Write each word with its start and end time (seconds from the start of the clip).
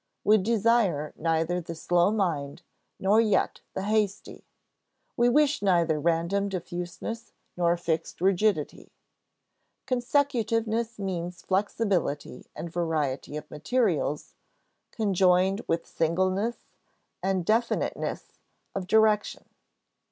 We 0.23 0.39
desire 0.39 1.13
neither 1.15 1.61
the 1.61 1.75
slow 1.75 2.09
mind 2.09 2.63
nor 2.99 3.21
yet 3.21 3.61
the 3.75 3.83
hasty. 3.83 4.45
We 5.15 5.29
wish 5.29 5.61
neither 5.61 5.99
random 5.99 6.49
diffuseness 6.49 7.33
nor 7.55 7.77
fixed 7.77 8.19
rigidity. 8.19 8.93
Consecutiveness 9.85 10.97
means 10.97 11.43
flexibility 11.43 12.47
and 12.55 12.73
variety 12.73 13.37
of 13.37 13.51
materials, 13.51 14.33
conjoined 14.91 15.61
with 15.67 15.85
singleness 15.85 16.65
and 17.21 17.45
definiteness 17.45 18.39
of 18.73 18.87
direction. 18.87 19.45